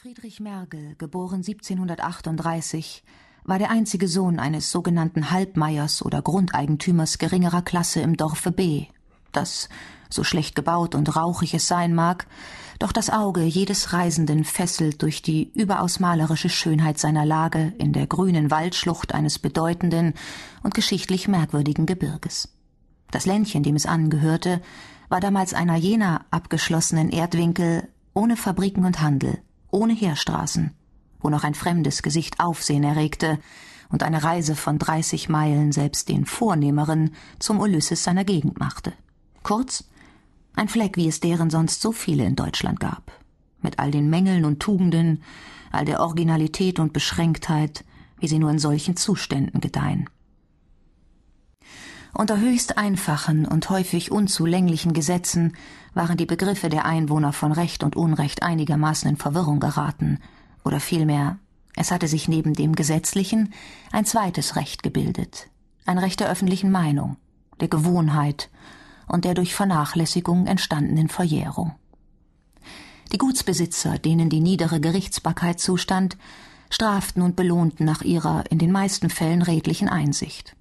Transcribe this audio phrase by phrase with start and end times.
[0.00, 3.02] Friedrich Mergel, geboren 1738,
[3.42, 8.86] war der einzige Sohn eines sogenannten Halbmeiers oder Grundeigentümers geringerer Klasse im Dorfe B,
[9.32, 9.68] das,
[10.08, 12.28] so schlecht gebaut und rauchig es sein mag,
[12.78, 18.06] doch das Auge jedes Reisenden fesselt durch die überaus malerische Schönheit seiner Lage in der
[18.06, 20.14] grünen Waldschlucht eines bedeutenden
[20.62, 22.54] und geschichtlich merkwürdigen Gebirges.
[23.10, 24.62] Das Ländchen, dem es angehörte,
[25.08, 29.40] war damals einer jener abgeschlossenen Erdwinkel ohne Fabriken und Handel,
[29.70, 30.72] ohne Heerstraßen,
[31.20, 33.38] wo noch ein fremdes Gesicht Aufsehen erregte
[33.88, 38.92] und eine Reise von dreißig Meilen selbst den Vornehmeren zum Ulysses seiner Gegend machte.
[39.42, 39.84] Kurz,
[40.54, 43.12] ein Fleck, wie es deren sonst so viele in Deutschland gab,
[43.62, 45.22] mit all den Mängeln und Tugenden,
[45.70, 47.84] all der Originalität und Beschränktheit,
[48.18, 50.08] wie sie nur in solchen Zuständen gedeihen.
[52.14, 55.56] Unter höchst einfachen und häufig unzulänglichen Gesetzen
[55.94, 60.18] waren die Begriffe der Einwohner von Recht und Unrecht einigermaßen in Verwirrung geraten,
[60.64, 61.38] oder vielmehr,
[61.76, 63.52] es hatte sich neben dem gesetzlichen
[63.92, 65.48] ein zweites Recht gebildet,
[65.86, 67.16] ein Recht der öffentlichen Meinung,
[67.60, 68.50] der Gewohnheit
[69.06, 71.74] und der durch Vernachlässigung entstandenen Verjährung.
[73.12, 76.18] Die Gutsbesitzer, denen die niedere Gerichtsbarkeit zustand,
[76.68, 80.54] straften und belohnten nach ihrer in den meisten Fällen redlichen Einsicht.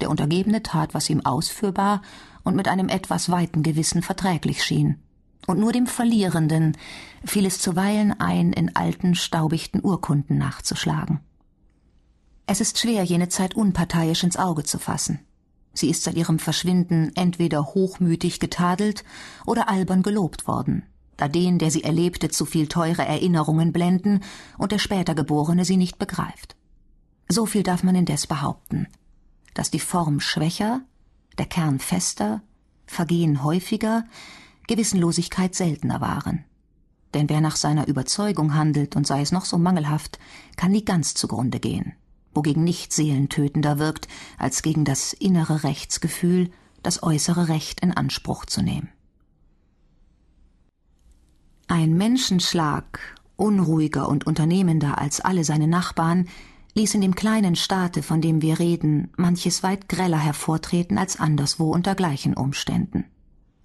[0.00, 2.02] Der Untergebene tat, was ihm ausführbar
[2.42, 4.98] und mit einem etwas weiten Gewissen verträglich schien.
[5.46, 6.76] Und nur dem Verlierenden
[7.24, 11.20] fiel es zuweilen ein, in alten, staubichten Urkunden nachzuschlagen.
[12.46, 15.20] Es ist schwer, jene Zeit unparteiisch ins Auge zu fassen.
[15.72, 19.04] Sie ist seit ihrem Verschwinden entweder hochmütig getadelt
[19.44, 20.84] oder albern gelobt worden,
[21.16, 24.20] da den, der sie erlebte, zu viel teure Erinnerungen blenden
[24.56, 26.56] und der später Geborene sie nicht begreift.
[27.28, 28.86] So viel darf man indes behaupten
[29.54, 30.82] dass die Form schwächer,
[31.38, 32.42] der Kern fester,
[32.86, 34.04] Vergehen häufiger,
[34.66, 36.44] Gewissenlosigkeit seltener waren.
[37.14, 40.18] Denn wer nach seiner Überzeugung handelt und sei es noch so mangelhaft,
[40.56, 41.94] kann nie ganz zugrunde gehen,
[42.34, 46.50] wogegen nicht seelentötender wirkt, als gegen das innere Rechtsgefühl,
[46.82, 48.88] das äußere Recht in Anspruch zu nehmen.
[51.68, 53.00] Ein Menschenschlag,
[53.36, 56.28] unruhiger und unternehmender als alle seine Nachbarn,
[56.74, 61.72] ließ in dem kleinen Staate, von dem wir reden, manches weit greller hervortreten als anderswo
[61.72, 63.04] unter gleichen Umständen.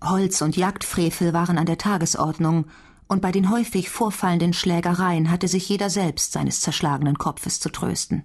[0.04, 2.66] Holz- und Jagdfrevel waren an der Tagesordnung,
[3.08, 8.22] und bei den häufig vorfallenden Schlägereien hatte sich jeder selbst seines zerschlagenen Kopfes zu trösten.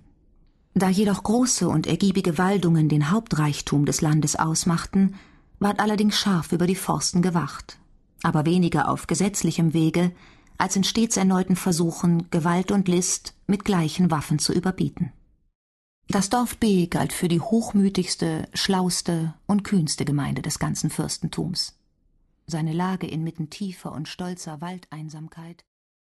[0.74, 5.14] Da jedoch große und ergiebige Waldungen den Hauptreichtum des Landes ausmachten,
[5.58, 7.78] ward allerdings scharf über die Forsten gewacht,
[8.22, 10.12] aber weniger auf gesetzlichem Wege,
[10.58, 15.12] als in stets erneuten Versuchen, Gewalt und List mit gleichen Waffen zu überbieten.
[16.08, 21.78] Das Dorf B galt für die hochmütigste, schlauste und kühnste Gemeinde des ganzen Fürstentums.
[22.46, 25.64] Seine Lage inmitten tiefer und stolzer Waldeinsamkeit